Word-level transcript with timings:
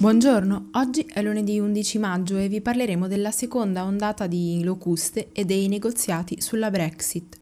Buongiorno, 0.00 0.68
oggi 0.74 1.04
è 1.12 1.20
lunedì 1.22 1.58
11 1.58 1.98
maggio 1.98 2.36
e 2.36 2.46
vi 2.46 2.60
parleremo 2.60 3.08
della 3.08 3.32
seconda 3.32 3.82
ondata 3.82 4.28
di 4.28 4.62
locuste 4.62 5.30
e 5.32 5.44
dei 5.44 5.66
negoziati 5.66 6.40
sulla 6.40 6.70
Brexit. 6.70 7.36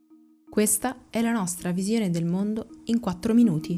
Questa 0.48 0.96
è 1.10 1.20
la 1.20 1.32
nostra 1.32 1.70
visione 1.70 2.08
del 2.08 2.24
mondo 2.24 2.80
in 2.84 2.98
4 2.98 3.34
minuti. 3.34 3.76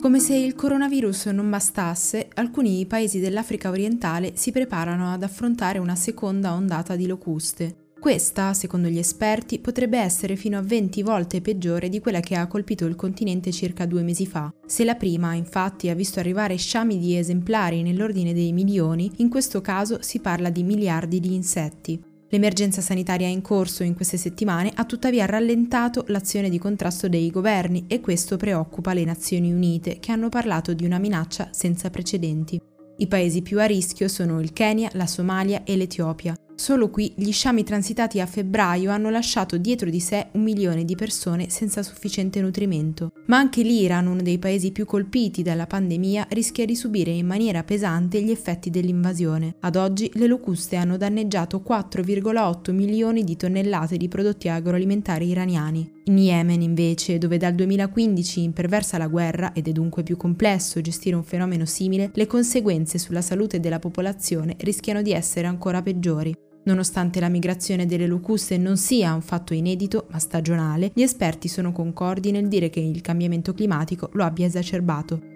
Come 0.00 0.18
se 0.18 0.34
il 0.34 0.54
coronavirus 0.54 1.26
non 1.26 1.50
bastasse, 1.50 2.30
alcuni 2.32 2.86
paesi 2.86 3.20
dell'Africa 3.20 3.68
orientale 3.68 4.32
si 4.36 4.50
preparano 4.50 5.12
ad 5.12 5.22
affrontare 5.22 5.78
una 5.78 5.94
seconda 5.94 6.54
ondata 6.54 6.96
di 6.96 7.06
locuste. 7.06 7.81
Questa, 8.02 8.52
secondo 8.52 8.88
gli 8.88 8.98
esperti, 8.98 9.60
potrebbe 9.60 9.96
essere 9.96 10.34
fino 10.34 10.58
a 10.58 10.60
20 10.60 11.04
volte 11.04 11.40
peggiore 11.40 11.88
di 11.88 12.00
quella 12.00 12.18
che 12.18 12.34
ha 12.34 12.48
colpito 12.48 12.84
il 12.84 12.96
continente 12.96 13.52
circa 13.52 13.86
due 13.86 14.02
mesi 14.02 14.26
fa. 14.26 14.52
Se 14.66 14.82
la 14.82 14.96
prima, 14.96 15.34
infatti, 15.34 15.88
ha 15.88 15.94
visto 15.94 16.18
arrivare 16.18 16.56
sciami 16.56 16.98
di 16.98 17.16
esemplari 17.16 17.80
nell'ordine 17.82 18.34
dei 18.34 18.52
milioni, 18.52 19.08
in 19.18 19.28
questo 19.28 19.60
caso 19.60 20.02
si 20.02 20.18
parla 20.18 20.50
di 20.50 20.64
miliardi 20.64 21.20
di 21.20 21.32
insetti. 21.32 22.02
L'emergenza 22.30 22.80
sanitaria 22.80 23.28
in 23.28 23.40
corso 23.40 23.84
in 23.84 23.94
queste 23.94 24.16
settimane 24.16 24.72
ha 24.74 24.84
tuttavia 24.84 25.24
rallentato 25.24 26.02
l'azione 26.08 26.50
di 26.50 26.58
contrasto 26.58 27.08
dei 27.08 27.30
governi 27.30 27.84
e 27.86 28.00
questo 28.00 28.36
preoccupa 28.36 28.94
le 28.94 29.04
Nazioni 29.04 29.52
Unite, 29.52 30.00
che 30.00 30.10
hanno 30.10 30.28
parlato 30.28 30.74
di 30.74 30.84
una 30.84 30.98
minaccia 30.98 31.50
senza 31.52 31.88
precedenti. 31.88 32.60
I 32.96 33.06
paesi 33.06 33.42
più 33.42 33.60
a 33.60 33.64
rischio 33.64 34.08
sono 34.08 34.40
il 34.40 34.52
Kenya, 34.52 34.90
la 34.94 35.06
Somalia 35.06 35.62
e 35.62 35.76
l'Etiopia. 35.76 36.34
Solo 36.54 36.90
qui 36.90 37.12
gli 37.16 37.32
sciami 37.32 37.64
transitati 37.64 38.20
a 38.20 38.26
febbraio 38.26 38.90
hanno 38.90 39.10
lasciato 39.10 39.56
dietro 39.56 39.90
di 39.90 40.00
sé 40.00 40.28
un 40.32 40.42
milione 40.42 40.84
di 40.84 40.94
persone 40.94 41.48
senza 41.50 41.82
sufficiente 41.82 42.40
nutrimento. 42.40 43.12
Ma 43.26 43.38
anche 43.38 43.62
l'Iran, 43.62 44.06
uno 44.06 44.22
dei 44.22 44.38
paesi 44.38 44.70
più 44.70 44.84
colpiti 44.84 45.42
dalla 45.42 45.66
pandemia, 45.66 46.26
rischia 46.30 46.64
di 46.64 46.76
subire 46.76 47.10
in 47.10 47.26
maniera 47.26 47.64
pesante 47.64 48.22
gli 48.22 48.30
effetti 48.30 48.70
dell'invasione. 48.70 49.56
Ad 49.60 49.76
oggi 49.76 50.10
le 50.14 50.26
locuste 50.26 50.76
hanno 50.76 50.96
danneggiato 50.96 51.62
4,8 51.66 52.72
milioni 52.72 53.24
di 53.24 53.36
tonnellate 53.36 53.96
di 53.96 54.08
prodotti 54.08 54.48
agroalimentari 54.48 55.28
iraniani. 55.28 56.00
In 56.04 56.18
Yemen, 56.18 56.62
invece, 56.62 57.18
dove 57.18 57.36
dal 57.36 57.54
2015 57.54 58.42
imperversa 58.42 58.98
la 58.98 59.06
guerra 59.06 59.52
ed 59.52 59.68
è 59.68 59.72
dunque 59.72 60.02
più 60.02 60.16
complesso 60.16 60.80
gestire 60.80 61.14
un 61.14 61.22
fenomeno 61.22 61.64
simile, 61.64 62.10
le 62.12 62.26
conseguenze 62.26 62.98
sulla 62.98 63.22
salute 63.22 63.60
della 63.60 63.78
popolazione 63.78 64.56
rischiano 64.58 65.00
di 65.00 65.12
essere 65.12 65.46
ancora 65.46 65.80
peggiori. 65.80 66.34
Nonostante 66.64 67.20
la 67.20 67.28
migrazione 67.28 67.86
delle 67.86 68.06
locuste 68.08 68.56
non 68.58 68.76
sia 68.76 69.14
un 69.14 69.22
fatto 69.22 69.54
inedito 69.54 70.06
ma 70.10 70.18
stagionale, 70.18 70.90
gli 70.92 71.02
esperti 71.02 71.46
sono 71.46 71.70
concordi 71.70 72.32
nel 72.32 72.48
dire 72.48 72.68
che 72.68 72.80
il 72.80 73.00
cambiamento 73.00 73.52
climatico 73.52 74.10
lo 74.14 74.24
abbia 74.24 74.46
esacerbato. 74.46 75.31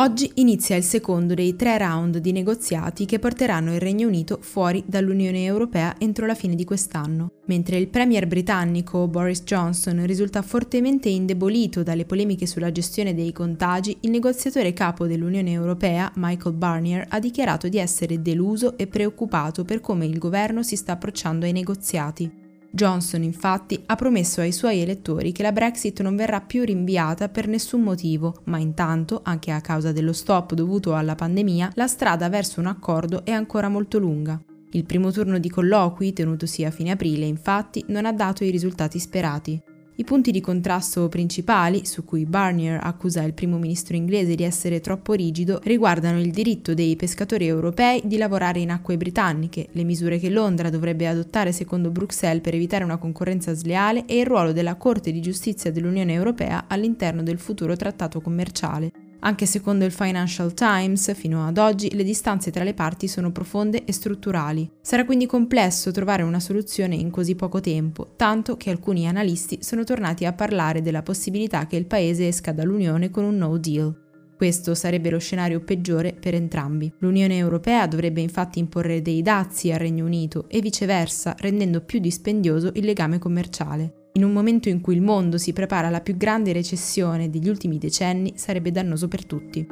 Oggi 0.00 0.30
inizia 0.34 0.76
il 0.76 0.84
secondo 0.84 1.34
dei 1.34 1.56
tre 1.56 1.76
round 1.76 2.18
di 2.18 2.30
negoziati 2.30 3.04
che 3.04 3.18
porteranno 3.18 3.74
il 3.74 3.80
Regno 3.80 4.06
Unito 4.06 4.38
fuori 4.40 4.84
dall'Unione 4.86 5.42
Europea 5.42 5.96
entro 5.98 6.24
la 6.24 6.36
fine 6.36 6.54
di 6.54 6.62
quest'anno. 6.62 7.32
Mentre 7.46 7.78
il 7.78 7.88
premier 7.88 8.28
britannico 8.28 9.08
Boris 9.08 9.42
Johnson 9.42 10.06
risulta 10.06 10.40
fortemente 10.42 11.08
indebolito 11.08 11.82
dalle 11.82 12.04
polemiche 12.04 12.46
sulla 12.46 12.70
gestione 12.70 13.12
dei 13.12 13.32
contagi, 13.32 13.96
il 14.02 14.10
negoziatore 14.10 14.72
capo 14.72 15.08
dell'Unione 15.08 15.50
Europea, 15.50 16.12
Michael 16.14 16.54
Barnier, 16.54 17.06
ha 17.08 17.18
dichiarato 17.18 17.66
di 17.66 17.78
essere 17.78 18.22
deluso 18.22 18.78
e 18.78 18.86
preoccupato 18.86 19.64
per 19.64 19.80
come 19.80 20.06
il 20.06 20.18
governo 20.18 20.62
si 20.62 20.76
sta 20.76 20.92
approcciando 20.92 21.44
ai 21.44 21.52
negoziati. 21.52 22.37
Johnson 22.70 23.22
infatti 23.22 23.82
ha 23.86 23.94
promesso 23.94 24.40
ai 24.40 24.52
suoi 24.52 24.80
elettori 24.80 25.32
che 25.32 25.42
la 25.42 25.52
Brexit 25.52 26.00
non 26.02 26.16
verrà 26.16 26.40
più 26.40 26.64
rinviata 26.64 27.28
per 27.28 27.48
nessun 27.48 27.80
motivo, 27.80 28.42
ma 28.44 28.58
intanto, 28.58 29.20
anche 29.24 29.50
a 29.50 29.60
causa 29.60 29.92
dello 29.92 30.12
stop 30.12 30.54
dovuto 30.54 30.94
alla 30.94 31.14
pandemia, 31.14 31.72
la 31.74 31.86
strada 31.86 32.28
verso 32.28 32.60
un 32.60 32.66
accordo 32.66 33.24
è 33.24 33.30
ancora 33.30 33.68
molto 33.68 33.98
lunga. 33.98 34.40
Il 34.72 34.84
primo 34.84 35.10
turno 35.10 35.38
di 35.38 35.48
colloqui, 35.48 36.12
tenutosi 36.12 36.64
a 36.64 36.70
fine 36.70 36.90
aprile, 36.90 37.24
infatti, 37.24 37.84
non 37.88 38.04
ha 38.04 38.12
dato 38.12 38.44
i 38.44 38.50
risultati 38.50 38.98
sperati. 38.98 39.60
I 40.00 40.04
punti 40.04 40.30
di 40.30 40.40
contrasto 40.40 41.08
principali, 41.08 41.84
su 41.84 42.04
cui 42.04 42.24
Barnier 42.24 42.78
accusa 42.80 43.24
il 43.24 43.34
primo 43.34 43.58
ministro 43.58 43.96
inglese 43.96 44.36
di 44.36 44.44
essere 44.44 44.78
troppo 44.78 45.12
rigido, 45.12 45.58
riguardano 45.64 46.20
il 46.20 46.30
diritto 46.30 46.72
dei 46.72 46.94
pescatori 46.94 47.48
europei 47.48 48.02
di 48.04 48.16
lavorare 48.16 48.60
in 48.60 48.70
acque 48.70 48.96
britanniche, 48.96 49.66
le 49.72 49.82
misure 49.82 50.20
che 50.20 50.30
Londra 50.30 50.70
dovrebbe 50.70 51.08
adottare 51.08 51.50
secondo 51.50 51.90
Bruxelles 51.90 52.42
per 52.42 52.54
evitare 52.54 52.84
una 52.84 52.96
concorrenza 52.96 53.52
sleale 53.54 54.04
e 54.06 54.20
il 54.20 54.26
ruolo 54.26 54.52
della 54.52 54.76
Corte 54.76 55.10
di 55.10 55.20
giustizia 55.20 55.72
dell'Unione 55.72 56.12
Europea 56.12 56.66
all'interno 56.68 57.24
del 57.24 57.40
futuro 57.40 57.74
trattato 57.74 58.20
commerciale. 58.20 59.07
Anche 59.20 59.46
secondo 59.46 59.84
il 59.84 59.90
Financial 59.90 60.54
Times, 60.54 61.12
fino 61.14 61.46
ad 61.46 61.58
oggi 61.58 61.94
le 61.94 62.04
distanze 62.04 62.52
tra 62.52 62.62
le 62.62 62.72
parti 62.72 63.08
sono 63.08 63.32
profonde 63.32 63.84
e 63.84 63.92
strutturali. 63.92 64.70
Sarà 64.80 65.04
quindi 65.04 65.26
complesso 65.26 65.90
trovare 65.90 66.22
una 66.22 66.38
soluzione 66.38 66.94
in 66.94 67.10
così 67.10 67.34
poco 67.34 67.60
tempo, 67.60 68.12
tanto 68.16 68.56
che 68.56 68.70
alcuni 68.70 69.08
analisti 69.08 69.58
sono 69.60 69.82
tornati 69.82 70.24
a 70.24 70.32
parlare 70.32 70.82
della 70.82 71.02
possibilità 71.02 71.66
che 71.66 71.76
il 71.76 71.86
paese 71.86 72.28
esca 72.28 72.52
dall'Unione 72.52 73.10
con 73.10 73.24
un 73.24 73.36
no 73.36 73.56
deal. 73.58 74.06
Questo 74.36 74.76
sarebbe 74.76 75.10
lo 75.10 75.18
scenario 75.18 75.58
peggiore 75.58 76.12
per 76.12 76.34
entrambi. 76.34 76.92
L'Unione 76.98 77.38
Europea 77.38 77.88
dovrebbe 77.88 78.20
infatti 78.20 78.60
imporre 78.60 79.02
dei 79.02 79.20
dazi 79.20 79.72
al 79.72 79.80
Regno 79.80 80.04
Unito 80.04 80.44
e 80.48 80.60
viceversa, 80.60 81.34
rendendo 81.38 81.80
più 81.80 81.98
dispendioso 81.98 82.70
il 82.74 82.84
legame 82.84 83.18
commerciale. 83.18 83.97
In 84.18 84.24
un 84.24 84.32
momento 84.32 84.68
in 84.68 84.80
cui 84.80 84.96
il 84.96 85.00
mondo 85.00 85.38
si 85.38 85.52
prepara 85.52 85.86
alla 85.86 86.00
più 86.00 86.16
grande 86.16 86.52
recessione 86.52 87.30
degli 87.30 87.48
ultimi 87.48 87.78
decenni, 87.78 88.32
sarebbe 88.34 88.72
dannoso 88.72 89.06
per 89.06 89.24
tutti. 89.24 89.64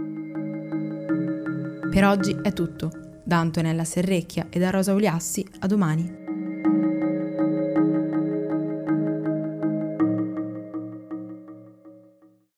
Per 1.91 2.05
oggi 2.05 2.37
è 2.45 2.53
tutto. 2.53 2.93
Da 3.25 3.41
Antonella 3.41 3.83
Serrecchia 3.83 4.47
e 4.49 4.61
da 4.61 4.71
Rosa 4.71 4.95
Uliassi, 4.95 5.45
a 5.59 5.67
domani. 5.67 6.26